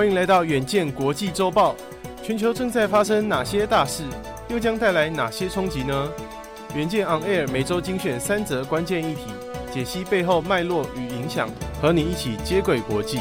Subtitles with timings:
[0.00, 1.76] 欢迎来到远见国际周报。
[2.22, 4.02] 全球正在发生哪些大事，
[4.48, 6.08] 又将带来哪些冲击呢？
[6.74, 9.24] 远见 On Air 每周精选三则关键议题，
[9.70, 11.50] 解析背后脉络与影响，
[11.82, 13.18] 和你一起接轨国际。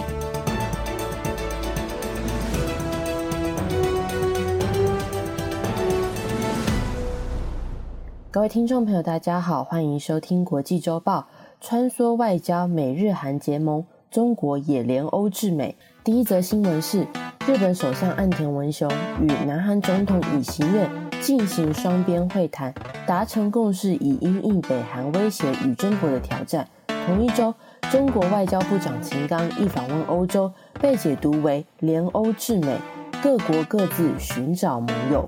[8.31, 11.27] 各位听众朋友，大家好，欢迎收听国际周报。
[11.59, 15.75] 穿梭外交，美日韩结盟，中国也联欧制美。
[16.03, 17.01] 第一则新闻是，
[17.45, 18.89] 日本首相岸田文雄
[19.21, 20.89] 与南韩总统尹锡悦
[21.21, 22.73] 进行双边会谈，
[23.05, 26.67] 达成共识，以因应北韩威胁与中国的挑战。
[27.05, 27.53] 同一周，
[27.91, 32.77] 中国外交部长秦刚一访问欧洲，被解读为联欧制美，
[33.21, 35.25] 各国各自寻找盟友。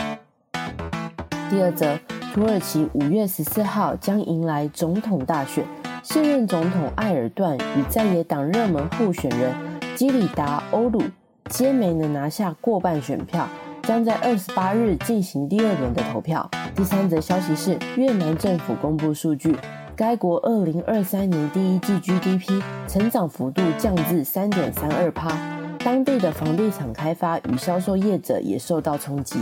[1.49, 1.97] 第二则。
[2.33, 5.65] 土耳其五月十四号将迎来总统大选，
[6.01, 9.51] 现任总统埃尔段与在野党热门候选人
[10.01, 10.99] 基里达欧鲁
[11.47, 13.47] 皆没能拿下过半选票，
[13.83, 16.49] 将在二十八日进行第二轮的投票。
[16.75, 19.55] 第三则消息是，越南政府公布数据，
[19.95, 25.37] 该国二零二三年第一季 GDP 成长幅度降至三点三二趴，
[25.85, 29.37] 当地的房地产开发与销售业者也受到冲击。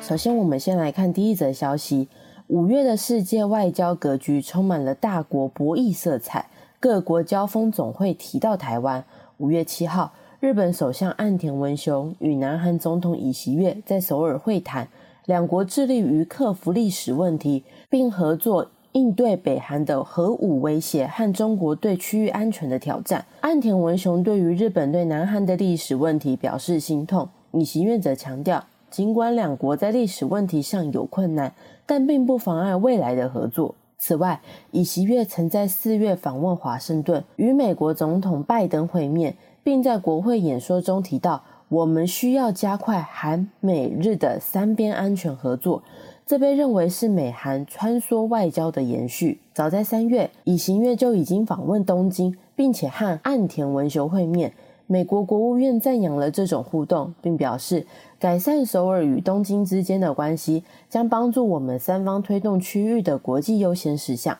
[0.00, 2.08] 首先，我们先来看第一则消息。
[2.48, 6.50] 五月的世界外交格局充满了大国博弈色彩，
[6.84, 9.02] 各国交锋总会提到台湾。
[9.38, 14.86] 五月七号，日本首相岸田文雄与南韩总统尹锡悦在首尔会谈，
[15.24, 23.24] 两国致力于克服历史问题，并合作应对北韩的核武威胁和中国对区域安全的挑战。
[23.40, 28.62] 岸田文雄对于日本对南韩的历史问题表示心痛，尹锡悦则强调。
[28.90, 31.54] 尽管两国在历史问题上有困难，
[31.86, 33.74] 但并不妨碍未来的合作。
[34.06, 34.38] 此外，
[34.72, 45.82] 尹锡悦曾在四月访问华盛顿，与美国总统拜登会面，并在国会演说中提到：“我们需要加快韩美日的三边安全合作。”
[46.26, 49.40] 这被认为是美韩穿梭外交的延续。
[49.54, 54.52] 早在三月，尹锡悦就已经访问东京，并且和岸田文雄会面。
[54.86, 57.86] 美国国务院赞扬了这种互动，并表示，
[58.18, 64.36] 改善首尔与东京之间的关系将帮助我们三方推动区域的国际优先事项。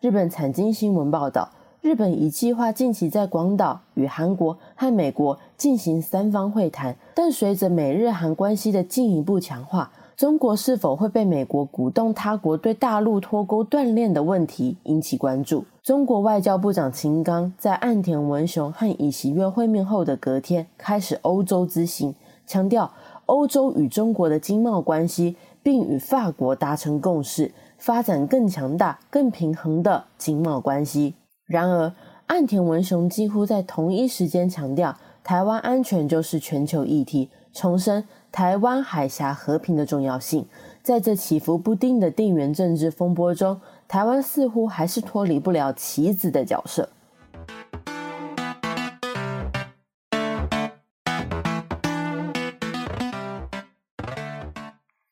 [0.00, 1.50] 日本产经新闻报道，
[1.80, 15.64] 日本已计划近期在广岛与韩国和美国进行三方会谈，但随着美日韩关系的进一步强化，中国是否会被美国鼓动他国对大陆脱钩断链的问题引起关注。
[15.80, 22.16] 中国外交部长秦刚在岸田文雄和尹锡悦会面后的隔天开始欧洲之行，
[22.48, 22.90] 强调
[23.26, 31.14] 欧洲与中国的经贸关系，并与法国达成共识，发展更强大、更平衡的经贸关系。
[31.46, 31.92] 然而，
[32.26, 38.04] 岸田文雄几乎在同一时间强调，台湾安全就是全球议题，重申。
[38.30, 40.46] 台湾海峡和平的重要性，
[40.80, 46.88] 在这起伏不定的地缘政治风波中，台湾似乎还是脱离不了棋子的角色。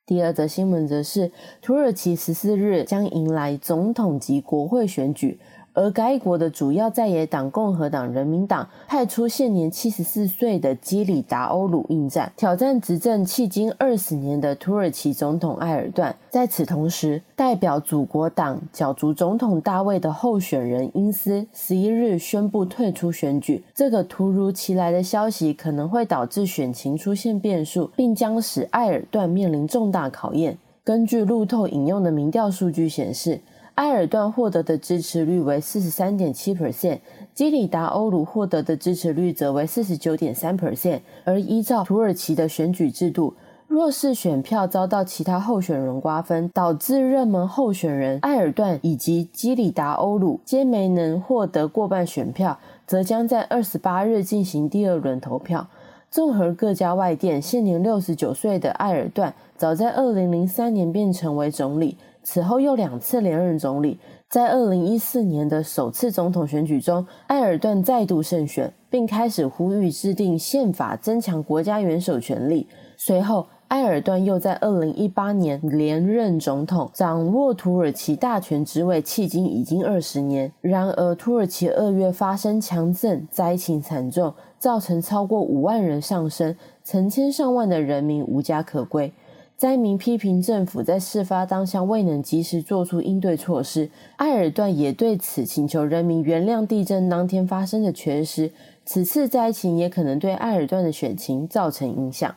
[0.04, 5.40] 第二则新闻则是，土耳其十四日将迎来总统及国会选举。
[5.76, 16.16] 而该国的主要在野党共和党人民党派出现年七十四岁的基里达欧鲁应战，挑战执政迄今二十年的土耳其总统埃尔段。
[16.30, 23.62] 在此同时，代表祖国党角逐总统大位的候选人英斯十一日宣布退出选举。
[23.74, 30.56] 这个突如其来的消息可能会导致选情出现变数，并将使埃尔段面临重大考验。
[30.82, 33.40] 根据路透引用的民调数据显示，
[33.76, 36.98] 埃尔段获得的支持率为四十三点七 percent，
[37.34, 41.00] 基里达欧鲁获得的支持率则为四十九点三 percent。
[41.24, 43.34] 而依照土耳其的选举制度，
[43.68, 55.68] 若是选票遭到其他候选人瓜分，导致热门候选人埃尔段以及基里达欧鲁皆没能获得过半选票，则将在二十八日进行第二轮投票。
[56.08, 61.98] 综合各家外电，现年六十九岁的埃尔段，早在二零零三年便成为总理。
[62.26, 72.66] 此后又两次连任总理，在二零一四年的首次总统选举中，埃尔段再度胜选，并开始呼吁制定宪法，增强国家元首权力。
[72.96, 80.52] 随后，埃尔段又在二零一八年连任总统，掌握土耳其大权之位，迄今已经二十年。
[80.60, 89.12] 然而，土耳其二月发生强震，灾情惨重，造成超过五万人丧生，成千上万的人民无家可归。
[89.56, 98.52] 灾民批评政府在事发当下未能及时做出应对措施，埃尔段也对此请求人民原谅地震当天发生的缺失，
[98.84, 102.34] 此次灾情也可能对埃尔段的选情造成影响。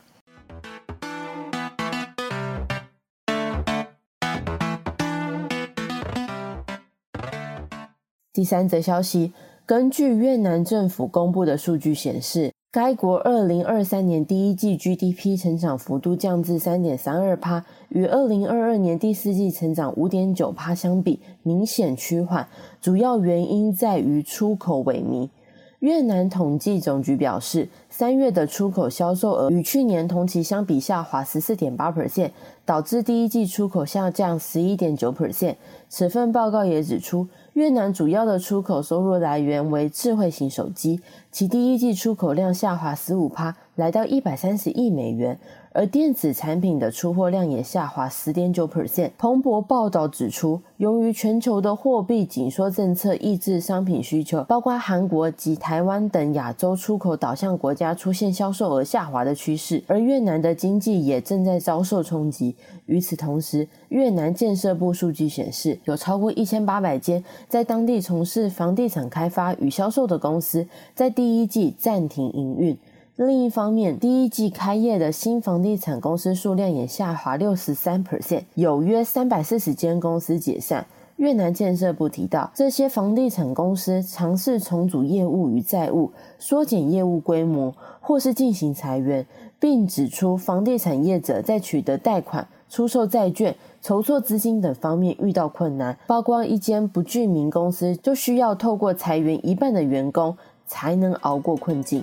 [8.32, 9.34] 第三则消息，
[9.66, 22.46] 根据越南政府公布的数据显示，该国二零二三年第一季 GDP 成长幅度降至三点三二帕，与二零二二年第四季成长五点九帕相比，明显趋缓。
[22.80, 25.30] 主要原因在于出口萎靡。
[25.80, 32.30] 越南统计总局表示，三月的出口销售额与去年同期相比下滑十四点八 percent，
[32.66, 35.56] 导致第一季出口下降十一点九 percent。
[35.88, 41.00] 此份报告也指出，越南主要的出口收入来源为智慧型手机，
[41.32, 45.36] 其第一季出口量下滑十五趴，来到一百三十亿美元。
[45.72, 49.12] 而电子产品的出货量也下滑十点九 percent。
[49.16, 62.56] 彭博报道指出，由于全球的货币紧缩政策抑制商品需求，包括韩国及台湾等亚洲出口导向国家出现销售额下滑的趋势，而越南的经济也正在遭受冲击。
[62.86, 70.66] 与此同时，越南建设部数据显示，有超过一千八百间在当地从事房地产开发与销售的公司
[70.96, 72.76] 在第一季暂停营运。
[73.26, 80.86] 另一方面，第一季开业的新房地产公司数量也下滑六十三 percent，有约三百四十间公司解散。
[81.16, 89.26] 越南建设部提到，这些房地产公司尝试重组业务与债务，缩减业务规模，或是进行裁员，
[89.58, 95.94] 并指出房地产业者在取得贷款、出售债券、筹措资金等方面遇到困难。
[96.06, 100.34] 曝光一间不具名公司就需要透过裁员一半的员工，
[100.66, 102.02] 才能熬过困境。